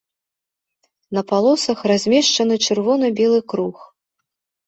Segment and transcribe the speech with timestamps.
[1.17, 3.77] На палосах размешчаны чырвона-белы круг.